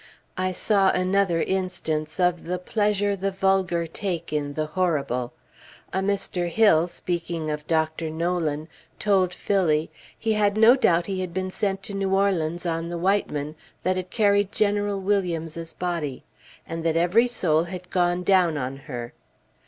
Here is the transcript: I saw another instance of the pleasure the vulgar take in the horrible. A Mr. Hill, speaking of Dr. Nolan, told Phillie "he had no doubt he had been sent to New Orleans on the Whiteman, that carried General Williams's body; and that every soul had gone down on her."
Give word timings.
I 0.35 0.51
saw 0.51 0.89
another 0.89 1.43
instance 1.43 2.19
of 2.19 2.45
the 2.45 2.57
pleasure 2.57 3.15
the 3.15 3.29
vulgar 3.29 3.85
take 3.85 4.33
in 4.33 4.55
the 4.55 4.65
horrible. 4.65 5.31
A 5.93 5.99
Mr. 5.99 6.49
Hill, 6.49 6.87
speaking 6.87 7.51
of 7.51 7.67
Dr. 7.67 8.09
Nolan, 8.09 8.67
told 8.97 9.31
Phillie 9.31 9.91
"he 10.17 10.33
had 10.33 10.57
no 10.57 10.75
doubt 10.75 11.05
he 11.05 11.21
had 11.21 11.35
been 11.35 11.51
sent 11.51 11.83
to 11.83 11.93
New 11.93 12.15
Orleans 12.15 12.65
on 12.65 12.89
the 12.89 12.97
Whiteman, 12.97 13.55
that 13.83 14.09
carried 14.09 14.51
General 14.51 14.99
Williams's 14.99 15.71
body; 15.71 16.23
and 16.65 16.83
that 16.83 16.97
every 16.97 17.27
soul 17.27 17.65
had 17.65 17.91
gone 17.91 18.23
down 18.23 18.57
on 18.57 18.77
her." 18.77 19.13